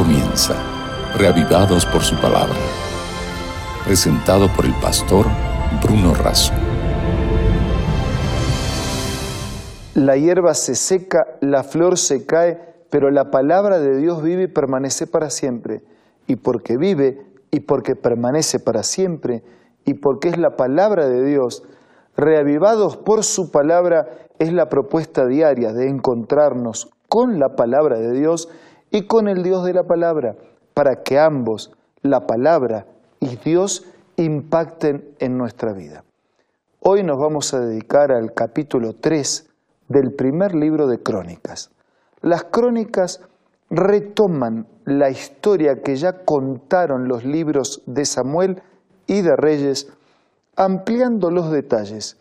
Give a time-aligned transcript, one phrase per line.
[0.00, 0.54] comienza,
[1.18, 2.56] reavivados por su palabra.
[3.84, 5.26] Presentado por el pastor
[5.82, 6.54] Bruno Razo.
[9.92, 12.58] La hierba se seca, la flor se cae,
[12.88, 15.82] pero la palabra de Dios vive y permanece para siempre.
[16.26, 19.42] Y porque vive y porque permanece para siempre,
[19.84, 21.62] y porque es la palabra de Dios,
[22.16, 24.06] reavivados por su palabra,
[24.38, 28.48] es la propuesta diaria de encontrarnos con la palabra de Dios
[28.90, 30.36] y con el Dios de la palabra,
[30.74, 31.72] para que ambos,
[32.02, 32.86] la palabra
[33.20, 36.04] y Dios, impacten en nuestra vida.
[36.80, 39.48] Hoy nos vamos a dedicar al capítulo 3
[39.88, 41.70] del primer libro de Crónicas.
[42.22, 43.20] Las crónicas
[43.70, 48.62] retoman la historia que ya contaron los libros de Samuel
[49.06, 49.92] y de Reyes,
[50.56, 52.18] ampliando los detalles.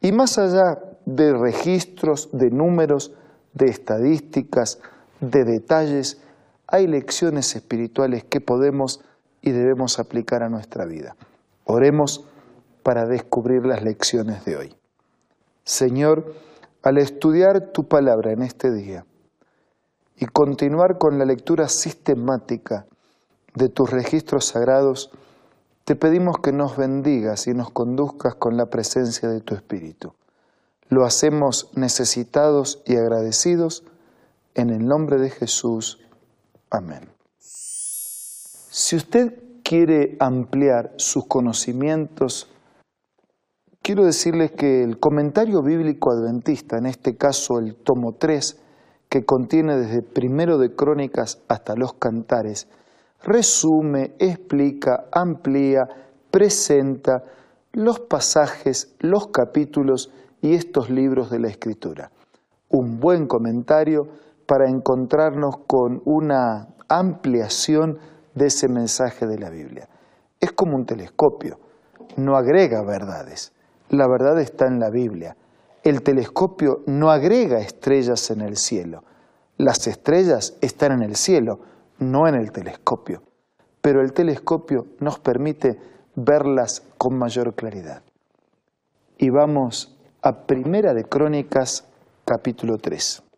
[0.00, 3.14] Y más allá de registros, de números,
[3.54, 4.80] de estadísticas,
[5.20, 6.20] de detalles,
[6.66, 9.00] hay lecciones espirituales que podemos
[9.42, 11.16] y debemos aplicar a nuestra vida.
[11.64, 12.24] Oremos
[12.82, 14.76] para descubrir las lecciones de hoy.
[15.64, 16.34] Señor,
[16.82, 19.04] al estudiar tu palabra en este día
[20.16, 22.86] y continuar con la lectura sistemática
[23.54, 25.10] de tus registros sagrados,
[25.84, 30.14] te pedimos que nos bendigas y nos conduzcas con la presencia de tu Espíritu.
[30.88, 33.84] Lo hacemos necesitados y agradecidos
[34.54, 36.00] en el nombre de Jesús.
[36.70, 37.08] Amén.
[37.38, 42.48] Si usted quiere ampliar sus conocimientos,
[43.82, 48.60] quiero decirles que el comentario bíblico adventista, en este caso el tomo 3,
[49.08, 52.68] que contiene desde primero de Crónicas hasta los Cantares,
[53.22, 55.88] resume, explica, amplía,
[56.30, 57.24] presenta
[57.72, 62.10] los pasajes, los capítulos y estos libros de la Escritura.
[62.68, 64.08] Un buen comentario
[64.50, 68.00] para encontrarnos con una ampliación
[68.34, 69.88] de ese mensaje de la Biblia.
[70.40, 71.60] Es como un telescopio,
[72.16, 73.52] no agrega verdades,
[73.90, 75.36] la verdad está en la Biblia.
[75.84, 79.04] El telescopio no agrega estrellas en el cielo,
[79.56, 81.60] las estrellas están en el cielo,
[82.00, 83.22] no en el telescopio,
[83.80, 85.78] pero el telescopio nos permite
[86.16, 88.02] verlas con mayor claridad.
[89.16, 91.86] Y vamos a Primera de Crónicas,
[92.24, 93.29] capítulo 3.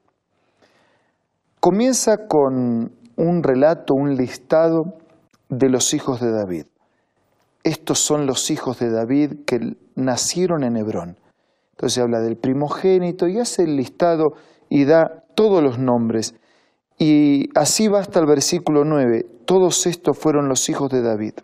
[1.65, 4.99] Comienza con un relato, un listado
[5.49, 6.67] de los hijos de David.
[7.63, 11.21] Estos son los hijos de David que nacieron en Hebrón.
[11.71, 14.33] Entonces habla del primogénito y hace el listado
[14.69, 16.35] y da todos los nombres.
[16.99, 19.25] Y así va hasta el versículo 9.
[19.45, 21.35] Todos estos fueron los hijos de David.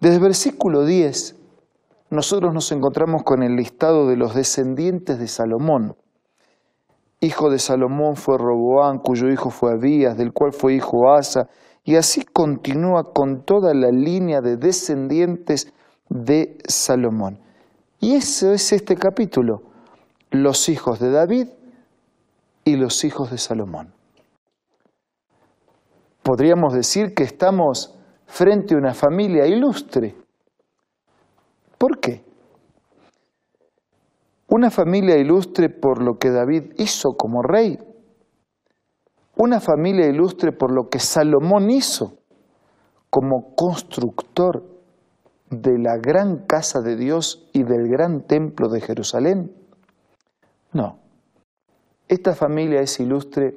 [0.00, 1.36] Desde el versículo 10
[2.10, 5.94] nosotros nos encontramos con el listado de los descendientes de Salomón.
[7.20, 11.48] Hijo de Salomón fue Roboán, cuyo hijo fue Abías, del cual fue hijo Asa,
[11.84, 15.72] y así continúa con toda la línea de descendientes
[16.08, 17.40] de Salomón.
[18.00, 19.62] Y eso es este capítulo,
[20.30, 21.48] los hijos de David
[22.64, 23.92] y los hijos de Salomón.
[26.22, 30.14] Podríamos decir que estamos frente a una familia ilustre
[31.78, 32.24] ¿Por qué?
[34.48, 37.78] Una familia ilustre por lo que David hizo como rey.
[39.36, 42.14] Una familia ilustre por lo que Salomón hizo
[43.10, 44.64] como constructor
[45.50, 49.52] de la gran casa de Dios y del gran templo de Jerusalén.
[50.72, 50.98] No,
[52.08, 53.54] esta familia es ilustre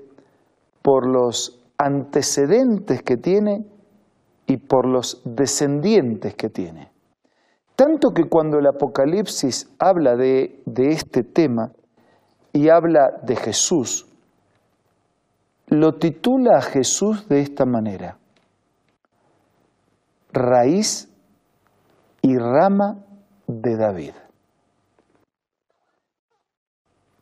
[0.82, 3.66] por los antecedentes que tiene
[4.46, 6.92] y por los descendientes que tiene.
[7.82, 11.72] Tanto que cuando el Apocalipsis habla de, este tema
[12.54, 14.06] y habla de Jesús,
[15.66, 18.20] lo titula a Jesús de esta manera,
[20.32, 21.12] raíz
[22.22, 23.04] y rama
[23.48, 24.14] de David.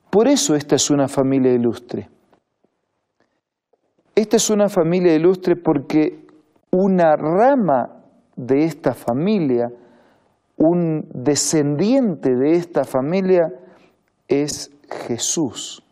[0.09, 2.09] Por eso esta es una familia ilustre.
[4.13, 6.27] Esta es una familia ilustre porque
[6.69, 8.03] una rama
[8.35, 9.69] de esta familia
[10.59, 13.51] un descendiente de esta familia
[14.27, 14.69] es
[15.07, 15.83] Jesús.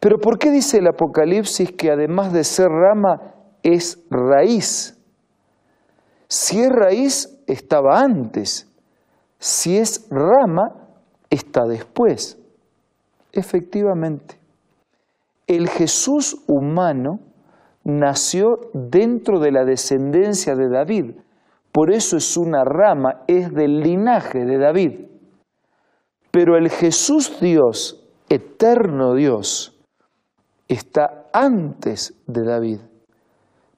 [0.00, 4.98] Pero ¿por qué dice el Apocalipsis que además de ser rama es raíz?
[6.26, 8.68] Si es raíz, estaba antes.
[9.38, 10.74] Si es rama,
[11.28, 12.38] está después.
[13.32, 14.38] Efectivamente,
[15.46, 17.20] el Jesús humano
[17.84, 21.12] nació dentro de la descendencia de David,
[21.72, 25.00] por eso es una rama, es del linaje de David.
[26.30, 29.78] Pero el Jesús Dios, eterno Dios,
[30.68, 32.80] está antes de David,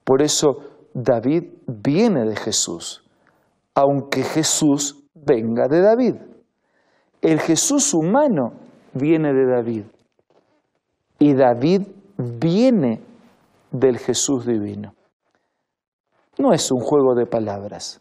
[0.05, 3.05] Por eso David viene de Jesús,
[3.75, 6.17] aunque Jesús venga de David.
[7.21, 8.55] El Jesús humano
[8.93, 9.85] viene de David
[11.19, 11.83] y David
[12.19, 13.01] viene
[13.71, 14.93] del Jesús divino.
[16.39, 18.01] No es un juego de palabras.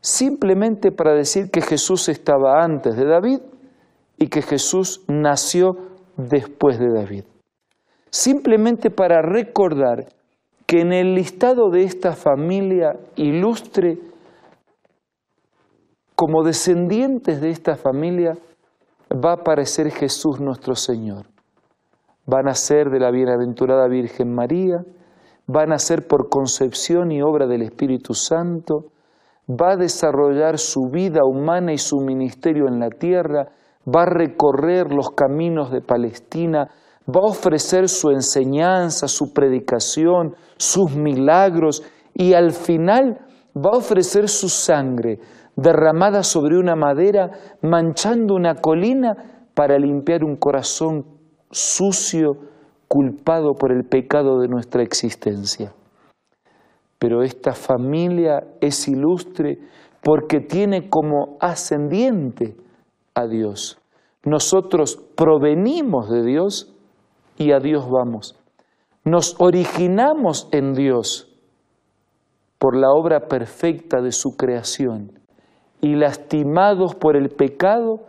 [0.00, 3.40] Simplemente para decir que Jesús estaba antes de David
[4.16, 5.76] y que Jesús nació
[6.16, 7.24] después de David.
[8.10, 10.06] Simplemente para recordar
[10.66, 13.98] que en el listado de esta familia ilustre,
[16.14, 18.36] como descendientes de esta familia,
[19.12, 21.26] va a aparecer Jesús nuestro Señor.
[22.26, 24.84] Van a ser de la bienaventurada Virgen María,
[25.46, 28.92] van a ser por concepción y obra del Espíritu Santo,
[29.48, 33.48] va a desarrollar su vida humana y su ministerio en la tierra,
[33.86, 36.70] va a recorrer los caminos de Palestina,
[37.08, 41.82] va a ofrecer su enseñanza, su predicación, sus milagros
[42.14, 43.18] y al final
[43.56, 45.18] va a ofrecer su sangre
[45.56, 47.30] derramada sobre una madera,
[47.60, 51.04] manchando una colina para limpiar un corazón
[51.50, 52.38] sucio,
[52.92, 55.72] culpado por el pecado de nuestra existencia.
[56.98, 59.60] Pero esta familia es ilustre
[60.02, 62.54] porque tiene como ascendiente
[63.14, 63.80] a Dios.
[64.24, 66.74] Nosotros provenimos de Dios
[67.38, 68.38] y a Dios vamos.
[69.04, 71.34] Nos originamos en Dios
[72.58, 75.18] por la obra perfecta de su creación
[75.80, 78.00] y lastimados por el pecado,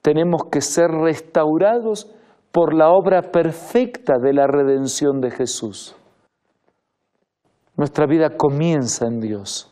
[0.00, 2.10] tenemos que ser restaurados
[2.52, 5.94] por la obra perfecta de la redención de Jesús.
[7.76, 9.70] Nuestra vida comienza en Dios,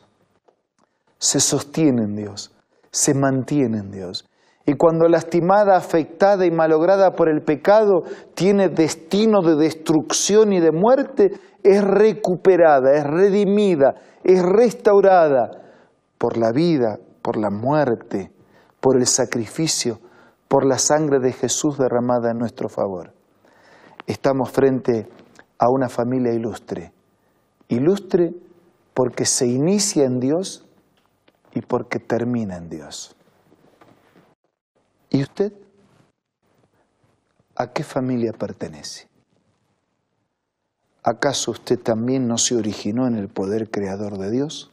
[1.18, 2.54] se sostiene en Dios,
[2.90, 4.24] se mantiene en Dios.
[4.64, 8.02] Y cuando lastimada, afectada y malograda por el pecado
[8.34, 11.32] tiene destino de destrucción y de muerte,
[11.62, 15.50] es recuperada, es redimida, es restaurada
[16.18, 18.30] por la vida, por la muerte,
[18.80, 20.00] por el sacrificio,
[20.48, 23.12] por la sangre de Jesús derramada en nuestro favor.
[24.06, 25.06] Estamos frente
[25.58, 26.92] a una familia ilustre.
[27.68, 28.34] Ilustre
[28.94, 30.66] porque se inicia en Dios
[31.54, 33.14] y porque termina en Dios.
[35.10, 35.52] ¿Y usted?
[37.54, 39.08] ¿A qué familia pertenece?
[41.02, 44.70] ¿Acaso usted también no se originó en el poder creador de Dios?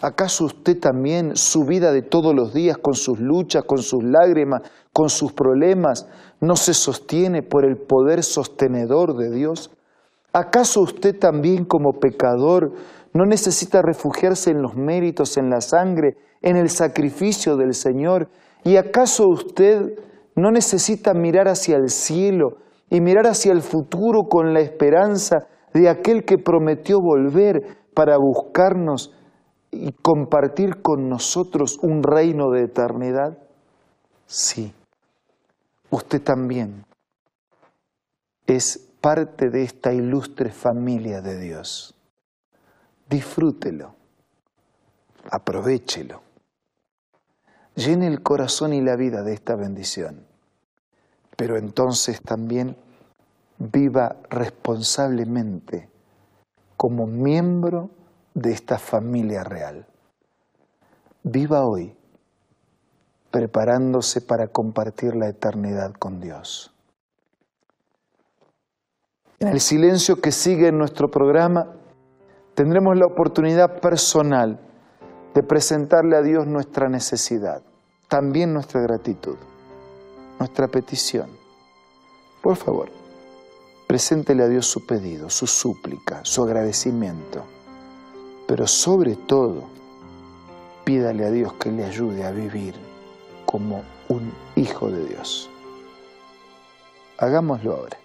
[0.00, 4.62] ¿Acaso usted también su vida de todos los días, con sus luchas, con sus lágrimas,
[4.92, 6.08] con sus problemas,
[6.40, 9.70] no se sostiene por el poder sostenedor de Dios?
[10.32, 12.72] ¿Acaso usted también como pecador
[13.12, 18.28] no necesita refugiarse en los méritos, en la sangre, en el sacrificio del Señor
[18.64, 19.98] ¿Y acaso usted
[20.34, 22.58] no necesita mirar hacia el cielo
[22.90, 29.14] y mirar hacia el futuro con la esperanza de aquel que prometió volver para buscarnos
[29.78, 33.38] y compartir con nosotros un reino de eternidad?
[34.26, 34.72] Sí,
[35.90, 36.84] usted también
[38.46, 41.94] es parte de esta ilustre familia de Dios.
[43.08, 43.94] Disfrútelo,
[45.30, 46.28] aprovechelo
[47.78, 50.26] llene el corazón y la vida de esta bendición.
[51.36, 52.76] Pero entonces también
[53.58, 55.88] viva responsablemente
[56.76, 57.90] como miembro
[58.40, 59.86] de esta familia real.
[61.22, 61.94] Viva hoy
[63.30, 66.72] preparándose para compartir la eternidad con Dios.
[69.38, 71.74] En el silencio que sigue en nuestro programa
[72.54, 74.58] tendremos la oportunidad personal
[75.34, 77.62] de presentarle a Dios nuestra necesidad
[78.08, 79.36] también nuestra gratitud,
[80.38, 81.28] nuestra petición.
[82.42, 82.90] Por favor,
[83.86, 87.44] preséntele a Dios su pedido, su súplica, su agradecimiento,
[88.48, 89.68] pero sobre todo,
[90.84, 92.74] pídale a Dios que le ayude a vivir
[93.46, 95.48] como un hijo de Dios.
[97.18, 97.98] Hagámoslo ahora.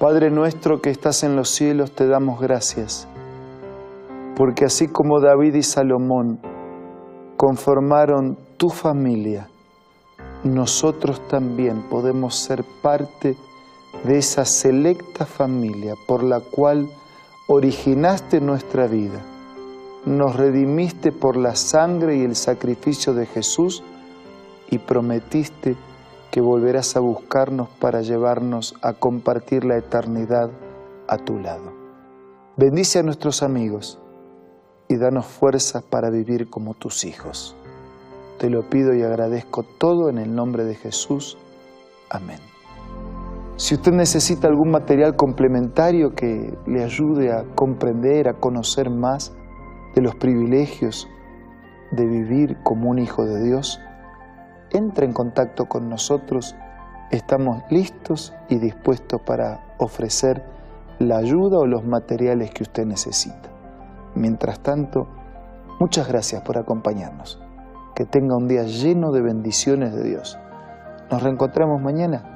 [0.00, 3.06] Padre nuestro que estás en los cielos, te damos gracias
[4.36, 6.38] porque así como David y Salomón
[7.38, 9.48] conformaron tu familia,
[10.44, 13.34] nosotros también podemos ser parte
[14.06, 16.88] de esa selecta familia por la cual
[17.48, 19.20] originaste nuestra vida,
[20.04, 23.82] nos redimiste por la sangre y el sacrificio de Jesús
[24.70, 25.76] y prometiste
[26.30, 30.50] que volverás a buscarnos para llevarnos a compartir la eternidad
[31.08, 31.72] a tu lado.
[32.56, 33.98] Bendice a nuestros amigos
[34.88, 37.56] y danos fuerzas para vivir como tus hijos.
[38.38, 41.36] Te lo pido y agradezco todo en el nombre de Jesús.
[42.08, 42.55] Amén.
[43.56, 49.34] Si usted necesita algún material complementario que le ayude a comprender, a conocer más
[49.94, 51.08] de los privilegios
[51.90, 53.80] de vivir como un hijo de Dios,
[54.72, 56.54] entre en contacto con nosotros.
[57.10, 60.44] Estamos listos y dispuestos para ofrecer
[60.98, 63.48] la ayuda o los materiales que usted necesita.
[64.14, 65.06] Mientras tanto,
[65.80, 67.40] muchas gracias por acompañarnos.
[67.94, 70.38] Que tenga un día lleno de bendiciones de Dios.
[71.10, 72.35] Nos reencontramos mañana